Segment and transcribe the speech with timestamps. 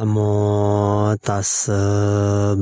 [0.00, 1.72] 那么大师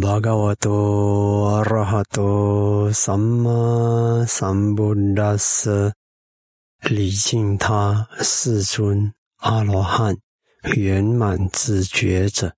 [0.00, 5.92] 巴嘎瓦多阿拉哈多萨玛萨布达斯，
[6.82, 10.16] 礼敬他世尊阿罗汉
[10.76, 12.54] 圆满自觉者。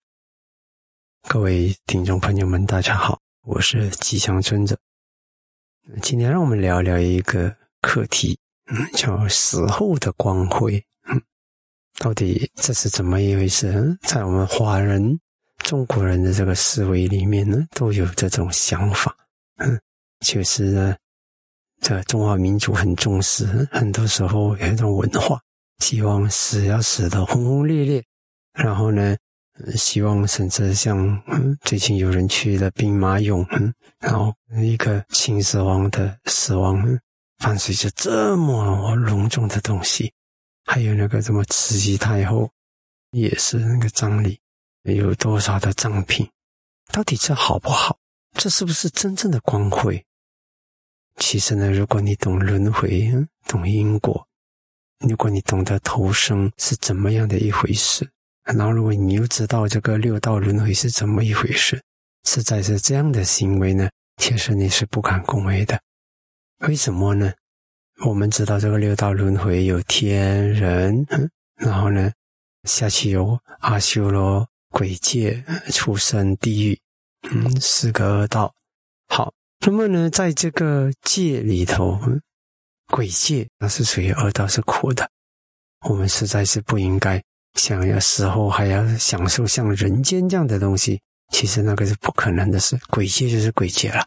[1.26, 4.76] 各位听众朋友们，大家好，我是吉祥尊者。
[6.02, 10.84] 今天让我们聊聊一个课题，嗯，叫死后的光辉。
[11.98, 13.96] 到底这是怎么一回事？
[14.02, 15.18] 在我们华人、
[15.64, 19.16] 中国人的这个思维里面呢，都有这种想法。
[19.56, 19.80] 嗯，
[20.20, 20.94] 就是呢，
[21.80, 25.40] 这中华民族很重视，很多时候有一种文化，
[25.78, 28.04] 希望死要死的轰轰烈烈。
[28.52, 29.16] 然后呢，
[29.74, 36.78] 希望甚至像嗯，最近有人去了兵马俑，嗯，然后一个秦始皇的死亡，
[37.38, 40.12] 伴随着这么隆重的东西。
[40.66, 42.50] 还有那个什么慈禧太后，
[43.12, 44.38] 也是那个葬礼，
[44.82, 46.28] 有多少的葬品？
[46.92, 47.96] 到底这好不好？
[48.34, 50.04] 这是不是真正的光辉？
[51.18, 53.10] 其实呢，如果你懂轮回，
[53.46, 54.26] 懂因果，
[54.98, 58.10] 如果你懂得投生是怎么样的一回事，
[58.42, 61.80] 然后如果你又知道这个六道轮回是怎么一回事，
[62.24, 65.80] 实在是这样的行为呢，其实你是不敢恭维的。
[66.58, 67.32] 为什么呢？
[68.04, 71.06] 我们知道这个六道轮回有天人，
[71.56, 72.12] 然后呢，
[72.64, 76.78] 下去有阿修罗、鬼界、畜生、地狱，
[77.30, 78.54] 嗯，四个恶道。
[79.08, 81.98] 好，那么呢，在这个界里头，
[82.88, 85.08] 鬼界那是属于恶道，是苦的。
[85.88, 87.22] 我们实在是不应该
[87.54, 91.00] 想要死后还要享受像人间这样的东西，
[91.32, 92.78] 其实那个是不可能的事。
[92.90, 94.06] 鬼界就是鬼界了，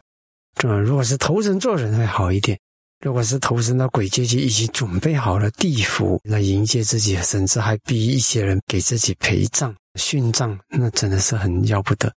[0.54, 2.56] 这如果是投生做人会好一点。
[3.00, 12.12] 如果是投身到鬼界去，已经准备好了地府来迎接自己，甚至还逼一些人给自己陪葬、殉葬，那真的是很要不得。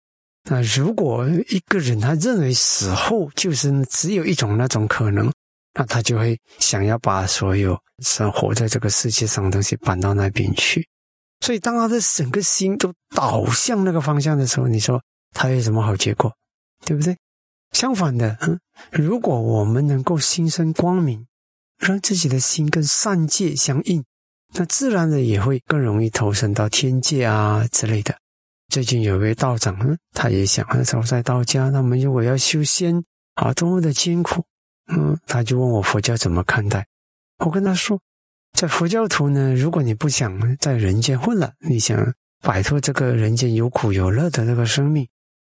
[0.44, 5.30] 那如果一个人他认为死后就是只有一种那种可能，
[5.74, 10.88] 那他就会想要把所有生活在这个世界上的东西搬到那边去。
[11.44, 14.98] 所以，当他的整个心都倒向那个方向的时候，你说
[15.34, 16.32] 他有什么好结果？
[16.86, 17.14] 对不对？
[17.72, 18.60] 相反的，
[18.90, 21.26] 如果我们能够心生光明，
[21.78, 24.04] 让自己的心跟善界相应，
[24.54, 28.16] 那自然的也会更容易投身到天界啊之类的。
[28.68, 33.02] 最近有位道长，他也想走在道家，那么如果要修仙
[33.34, 34.44] 啊，多么的艰苦，
[34.92, 36.86] 嗯，他就问我佛教怎么看待。
[37.38, 38.00] 我跟他说，
[38.52, 45.08] 在佛教徒呢，如果你不想在人间混了，你想摆脱这个人间有苦有乐的这个生命，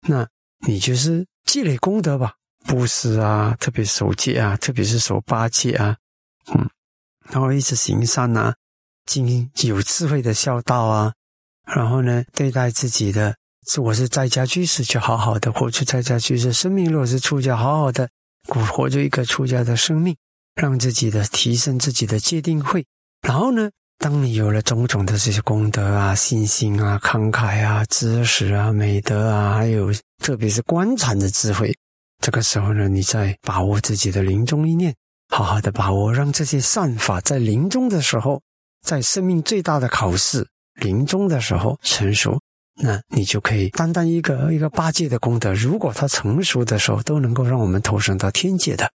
[0.06, 0.29] 那
[0.66, 1.26] 你就是。
[1.48, 2.34] 积累功德吧，
[2.66, 5.96] 布施啊，特别守戒啊，特别是守八戒啊，
[6.52, 6.69] 嗯，
[7.30, 8.54] 然后一直行善啊，
[9.06, 11.14] 经有智慧的孝道啊，
[11.64, 13.34] 然后呢，对待自己的，
[13.78, 18.06] 我是在家居士，就好好的活出在家居士生命；若是出家，好好的
[18.46, 20.14] 过活出一个出家的生命，
[20.54, 22.84] 让自己的提升自己的界定会。
[23.22, 29.90] 然后呢，当你有了种种的这些功德啊、信心啊、慷慨啊、知识啊、美德啊，还有。
[30.19, 31.75] 特别是观禅的智慧，
[32.21, 34.95] 这个时候呢，你在把握自己的临终一念，
[35.29, 38.43] 好好的把握，让这些善法在临终的时候，
[38.83, 42.39] 在生命最大的考试临终的时候成熟，
[42.83, 48.91] 那你就可以单单一个一个八戒的功德，如果它成熟的时候，都能够让我们投生到天界的，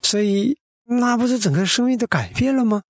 [0.00, 2.82] 所以那不是整个生命都改变了吗？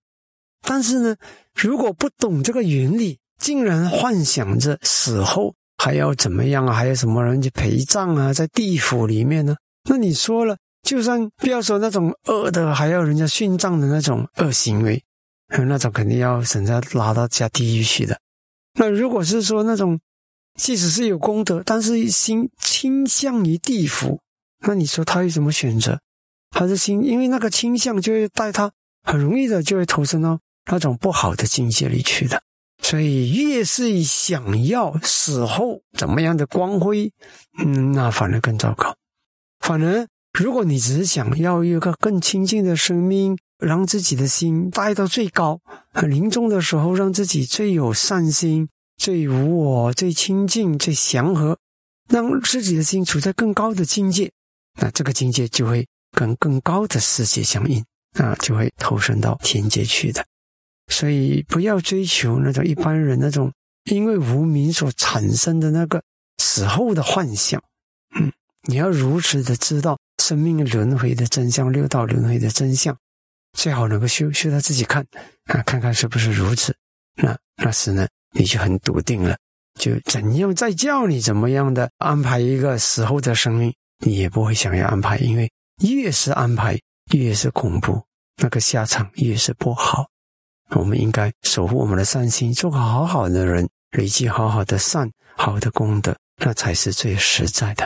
[0.63, 1.17] 但是呢，
[1.53, 5.56] 如果不懂这个原理，竟然幻想着死后。
[5.79, 6.73] 还要怎么样啊？
[6.73, 8.33] 还有什么人去陪葬啊？
[8.33, 9.57] 在地府里面呢？
[9.89, 15.03] 那你说了，就算不要说那种恶的，还要人家殉葬的那种恶行为，
[15.67, 18.19] 那种肯定要人家拉到下地狱去的。
[18.79, 20.01] 那如果是说那种，
[20.59, 24.21] 即使是有功德，但是心倾向于地府，
[24.67, 26.01] 那你说他有什么选择？
[26.51, 28.73] 他的心因为那个倾向，就会带他
[29.03, 32.43] 很容易的就会投身到那种不好的境界里去的。
[32.89, 37.13] 所以，越是想要死后怎么样的光辉，
[37.59, 38.95] 嗯，那反而更糟糕。
[39.59, 40.07] 反而，
[40.39, 45.59] 如果你只是想要一个更清净的生命，让自己的心带到最高，
[46.07, 51.59] 临终的时候让自己最有善心、最无我、最清净、最祥和，
[52.09, 54.31] 让自己的心处在更高的境界，
[54.81, 60.25] 那这个境界就会跟更高的世界相应，啊，就会投身到天界去的。
[60.97, 63.53] 所以不要追求那种一般人那种
[63.85, 66.03] 因为无名所产生的那个
[66.39, 67.63] 死后的幻想，
[68.19, 68.33] 嗯，
[68.63, 72.97] 你要如实的知道生命轮回的真相，六道轮回的真相，
[73.53, 75.07] 最好能够修修到自己看
[75.53, 76.75] 啊，看看是不是如此。
[77.23, 79.37] 那那时呢，你就很笃定了，
[79.79, 83.71] 就怎样再叫你怎么样的安排一个死后的生命，
[84.03, 85.53] 你也不会想要安排，因为
[85.83, 86.81] 越是安排
[87.13, 88.03] 越是恐怖，
[88.43, 90.07] 那个下场越是不好。
[90.75, 97.85] 我们应该守护我们的善心，做个好好的人，累积好好的善、好的功德，那才是最实在的。